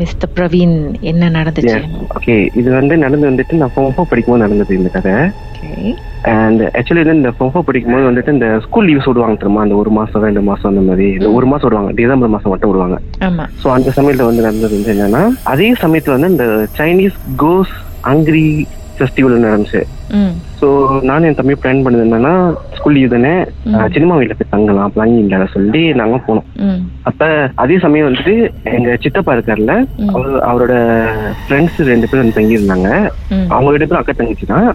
[0.00, 0.74] Mister Praveen
[1.10, 1.78] என்ன நடந்துச்சு?
[2.16, 5.14] Okay இது வந்து நடந்து வந்துட்டு நான் ஃபோன் ஃபோர் படிக்கும்போது நடந்தது இந்த கதை.
[6.34, 9.64] அண்ட் ஆக்சுவலி வந்து இந்த ஃபோன் ஃபோர் படிக்கும்போது வந்துட்டு இந்த ஸ்கூல் லீவ்ஸ் விடுவாங்க தெரியுமா?
[9.66, 11.06] அந்த ஒரு மாசம் ரெண்டு மாசம் அந்த மாதிரி.
[11.18, 11.92] இந்த ஒரு மாசம் விடுவாங்க.
[12.00, 12.98] டிசம்பர் மாசம் மட்டும் விடுவாங்க.
[13.62, 15.22] ஸோ அந்த சமயத்துல வந்து நடந்தது வந்து என்னன்னா
[15.54, 16.46] அதே சமயத்துல வந்து இந்த
[16.78, 17.74] சைனீஸ் கோஸ்
[18.12, 18.46] அங்கிரி
[18.96, 19.82] ஃபெஸ்டிவல் நடந்துச்சு.
[20.60, 20.68] ஸோ
[21.08, 22.32] நானும் என் தம்பி பிளான் பண்ணது என்னன்னா
[22.76, 23.32] ஸ்கூல் லீவ் தானே.
[23.94, 26.46] சினிமா வீட்டில் போய் தங்கலாம் பிளான் இல்ல சொல்லி நாங்க போனோம்.
[27.10, 27.28] அப்ப
[27.62, 28.34] அதே சமயம் வந்துட்டு
[28.76, 29.74] எங்க சித்தப்பா இருக்கார்ல.
[30.14, 30.74] அவர் அவரோட
[31.44, 32.88] ஃப்ரெண்ட்ஸ் ரெண்டு பேரும் வந்து தங்கியிருந்தாங்க.
[33.54, 34.68] அவங்க ரெண்டு பேரும் அக்கா தங்கச்சி தான்.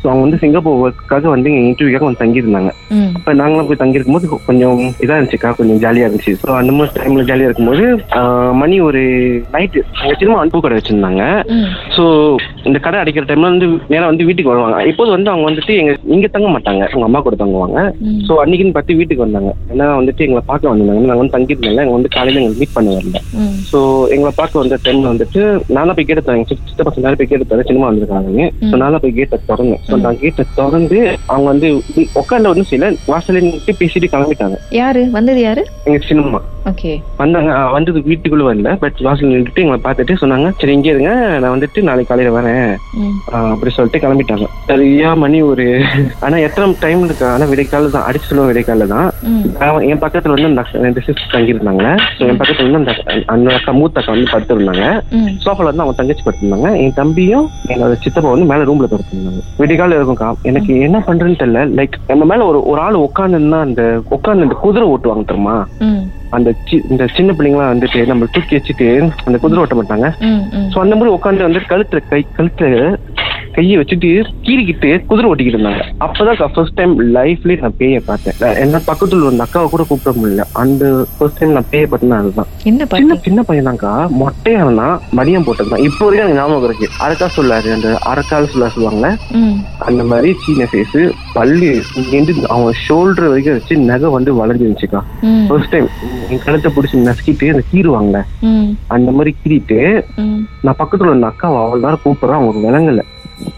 [0.00, 2.70] ஸோ அவங்க வந்து சிங்கப்பூர் ஒர்க்காக வந்து எங்க இன்டர்வியூக்காக வந்து தங்கியிருந்தாங்க.
[3.16, 6.32] அப்ப நாங்களும் போய் தங்கியிருக்கும் போது கொஞ்சம் இதா இருந்துச்சுக்கா கொஞ்சம் ஜாலியா இருந்துச்சு.
[6.42, 7.84] ஸோ அந்த மாதிரி டைம்ல ஜாலியா இருக்கும்போது
[8.62, 9.02] மணி ஒரு
[9.56, 11.24] நைட்டு எங்க சினிமா அன்பு கடை வச்சிருந்தாங்க.
[11.96, 12.04] ஸோ
[12.68, 14.67] இந்த கடை அடிக்கிற டைம்ல வந்து நேரா வந்து வீட்டுக்கு வருவாங்க.
[14.90, 16.82] இப்போது வந்து அவங்க வந்துட்டு எங்க இங்க தங்க மாட்டாங்க.
[16.92, 17.78] அவங்க அம்மா கூட தங்குவாங்க.
[18.26, 19.50] ஸோ அன்னைக்குன்னு பார்த்து வீட்டுக்கு வந்தாங்க.
[19.72, 23.20] ஏன்னா வந்துட்டு எங்களை பார்க்க வந்தாங்க நாங்கள் வந்து தங்கியிருந்தாங்க எங்க வந்து காலையில எங்களை மீட் பண்ண வரல.
[23.70, 23.78] ஸோ
[24.16, 25.42] எங்களை பார்க்க வந்த டைம்ல வந்துட்டு
[25.76, 29.38] நான் போய் கேட்டு தரேன் சித்த பசங்க போய் கேட்டு தரேன் சினிமா வந்திருக்காங்க ஸோ நான் போய் கேட்டை
[29.50, 29.82] திறந்தேன்.
[29.90, 31.70] ஸோ நான் கேட்டை திறந்து அவங்க வந்து
[32.22, 34.58] உட்காந்து வந்து சில வாசல்ல நின்று பேசிட்டு கிளம்பிட்டாங்க.
[34.80, 35.02] யாரு?
[35.10, 35.64] வந்தது யாரு?
[35.84, 36.40] எங்க சினிமா
[37.20, 41.84] வந்தாங்க வந்தது வீட்டுக்குள்ள வரல பட் வாசல் நின்றுட்டு எங்களை பார்த்துட்டு சொன்னாங்க சரி இங்கே இருங்க நான் வந்துட்டு
[41.88, 42.70] நாளைக்கு காலையில வரேன்.
[43.52, 44.46] அப்படி சொல்லிட்டு கிளம்பிட்டாங்க.
[44.70, 45.66] சரியா மணி ஒரு
[46.26, 47.26] ஆனா எத்தனை டைம் இருக்கு?
[47.34, 49.08] ஆனா விடைக்கால தான் அடிச்சு சொல்லுவோம் விடைக்கால தான்.
[49.90, 50.50] என் பக்கத்துல வந்து
[50.88, 51.86] அந்த சிஸ்டர் தங்கியிருந்தாங்க.
[52.28, 52.94] என் பக்கத்துல வந்து அந்த
[53.34, 54.86] அந்த அக்கா மூத்த அக்கா வந்து படுத்திருந்தாங்க.
[55.44, 56.70] சோஃபால வந்து அவங்க தங்கச்சி படுத்திருந்தாங்க.
[56.84, 59.42] என் தம்பியும் என்னோட சித்தப்பா வந்து மேல ரூம்ல படுத்திருந்தாங்க.
[59.62, 61.64] விடிகால இருக்கும்க்கா எனக்கு என்ன பண்றேன்னு தெரியல.
[61.80, 63.82] லைக் நம்ம மேல ஒரு ஒரு ஆள் உட்காந்துன்னா அந்த
[64.16, 65.56] உட்காந்து அந்த குதிரை ஓட்டுவாங்க தெரியுமா?
[66.30, 68.86] அந்த சி- இந்த சின்ன பிள்ளைங்களாம் வந்துட்டு நம்ம தூக்கி வச்சுட்டு
[69.24, 70.08] அந்த குதிரை ஓட்ட மாட்டாங்க.
[70.68, 72.74] ஸோ அந்த மாதிரி உட்காந்து வந்து கழுத்துல கை கழுத்துல
[73.58, 74.08] கையை வச்சுட்டு
[74.46, 75.84] கீறிக்கிட்டு குதிரை ஓட்டிக்கிட்டு இருந்தாங்க.
[76.04, 78.36] அப்பதான் ஃபர்ஸ்ட் டைம் லைஃப்லயே நான் பேயை பார்த்தேன்.
[78.64, 80.44] என்ன பக்கத்துல ஒரு அக்காவை கூட கூப்பிட முடியல.
[80.54, 80.84] அந்த
[81.16, 82.48] ஃபர்ஸ்ட் டைம் நான் பேயை பார்த்தேன்னா அதுதான்.
[82.64, 83.18] என்ன சின்ன பாட்டி?
[83.22, 84.86] சின்ன பையனாக்கா மொட்டையானா
[85.18, 85.84] மடியம் போட்டதுதான்.
[85.88, 86.88] இப்போ வரைக்கும் எனக்கு ஞாபகம் இருக்கு.
[87.04, 89.10] அரக்கா சொல்லாரு அந்த அரக்கால் சொல்ல சொல்லுவாங்கல்ல?
[89.88, 90.96] அந்த மாதிரி சீன ஃபேஸ்
[91.32, 95.44] பல்லு இங்கேருந்து அவங்க ஷோல்டர் வரைக்கும் வச்சு நகை வந்து வளைஞ்சிருந்துச்சுக்கா ம்.
[95.48, 95.88] ஃபர்ஸ்ட் டைம்
[96.30, 98.22] என் கழுத்தை பிடிச்சி நசுக்கிட்டு அந்த கீறுவாங்கல்ல?
[98.88, 99.80] அந்த மாதிரி கீறிட்டு
[100.62, 102.38] நான் பக்கத்துல இருந்த அக்கா அவ்வளோ நேரம் கூப்பிடுறேன்.
[102.38, 103.02] அவங்க விளங்கல.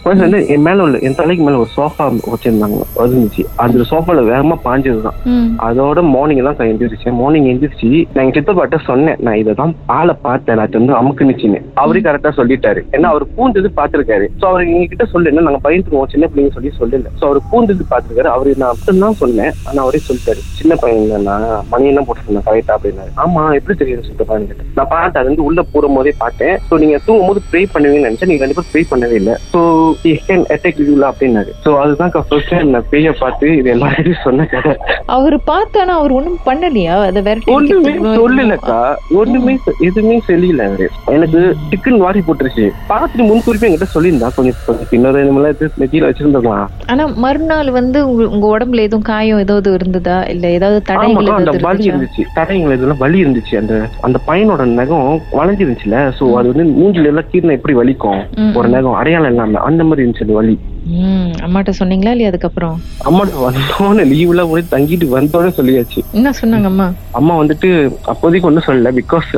[0.03, 2.79] ஃபர்ஸ்ட் வந்து என் மேல உள்ள என் தலைக்கு மேல ஒரு சோஃபா வச்சிருந்தாங்க.
[3.05, 5.19] இருந்துச்சு அந்த சோஃபால வேகமா பாஞ்சதுதான்.
[5.67, 7.17] அதோட மார்னிங் தான் எந்திரிச்சேன்.
[7.21, 9.19] மார்னிங் எந்திரிச்சு நான் எங்க சித்தப்பாட்ட சொன்னேன்.
[9.27, 10.59] நான் இதை தான் பாலை பார்த்தேன்.
[10.61, 12.83] நான் வந்து அமுக்குனுச்சுன்னு அவரே கரெக்டா சொல்லிட்டாரு.
[12.97, 14.27] ஏன்னா அவர் பூந்தது பார்த்திருக்காரு.
[14.41, 16.11] சோ அவர் எங்க கிட்ட சொல்லு என்ன நாங்க பயந்துருவோம்.
[16.15, 17.13] சின்ன பிள்ளைங்க சொல்லி சொல்லல.
[17.21, 18.31] சோ அவர் பூந்தது பார்த்திருக்காரு.
[18.37, 19.53] அவரு நான் மட்டும் தான் சொன்னேன்.
[19.69, 20.43] ஆனா அவரே சொல்லிட்டாரு.
[20.61, 23.13] சின்ன பையன் நான் மணி என்ன போட்டு சொன்னேன் கரெக்டா அப்படின்னாரு.
[23.25, 26.57] ஆமா எப்படி தெரியும் சித்தப்பான்னு கேட்டேன் நான் பார்த்தேன் அது வந்து உள்ள போற போதே பார்த்தேன்.
[26.69, 28.33] சோ நீங்க தூங்கும் போது ப்ரே பண்ணுவீங்கன்னு நினைச்சேன்.
[28.33, 29.37] நீங்க கண்டிப்பா ப்ரே பண்ணவே இல்லை.
[29.53, 29.61] சோ
[30.05, 31.51] கேன் அட்டாக் அப்படின்னாரு.
[31.83, 34.75] அதுதான் ஃபர்ஸ்ட் டைம் நான் பேய பார்த்து இது எல்லாருக்கும் சொன்ன கதை.
[35.07, 36.97] அவர் பார்த்தானா அவர் ஒண்ணும் பண்ணலையா?
[37.07, 38.97] அதை விரட்டி ஒண்ணுமே சொல்லலக்கா.
[39.21, 40.91] ஒண்ணுமே எதுவுமே சொல்லல அவரு.
[41.07, 42.71] எனக்கு சிக்கன் வாரி போட்டுருச்சு.
[42.89, 44.31] பார்த்துட்டு முன்குறிப்பு என்கிட்ட சொல்லியிருந்தா.
[44.37, 46.49] கொஞ்சம் கொஞ்சம் பின்னரை நம்மளாம் எடுத்து நெத்தியில வச்சிருந்தோம்
[46.93, 50.17] ஆனா மறுநாள் வந்து உங்க உடம்புல எதுவும் காயம் ஏதாவது இருந்ததா?
[50.25, 52.25] இல்ல ஏதாவது தடைகள் அந்த வலி இருந்துச்சா?
[52.35, 53.55] தடைங்கள் இதெல்லாம் வலி இருந்துச்சு.
[53.57, 56.13] அந்த அந்த பையனோட நகம் வளைஞ்சிருந்துச்சுல.
[56.19, 58.55] சோ அது வந்து மூஞ்சில எல்லாம் கீழே எப்படி வலிக்கும்.
[58.55, 59.60] ஒரு நகம் அடையாளம் இல்லாம.
[59.61, 60.59] அந்த மாதிரி இருந்துச்சு வலி.
[60.87, 62.81] ம் அம்மாட்ட சொன்னீங்களா இல்லையா அதுக்கப்புறம்?
[63.05, 66.01] அம்மாட்ட வந்தோன்னு லீவ்ல போய் தங்கிட்டு வந்தோடனே சொல்லியாச்சு.
[66.13, 66.93] என்ன சொன்னாங்க அம்மா?
[67.11, 69.29] அம்மா வந்துட்டு அப்போதைக்கு ஒன்றும் சொல்லல பிகாஸ்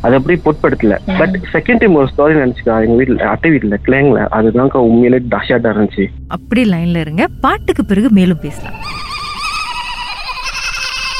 [0.00, 0.98] அது அப்படியே பொருட்படுத்தல.
[1.18, 6.06] பட் செகண்ட் டைம் ஒரு ஸ்டோரி நினைச்சுக்கா எங்க வீட்டுல அட்டை வீட்டுல கிளைங்ல அதுதான்க்கா உண்மையிலே டஷாட்டா இருந்துச்சு.
[6.28, 7.26] அப்படி லைன்ல இருங்க.
[7.40, 8.78] பாட்டுக்கு பிறகு மேலும் பேசலாம்.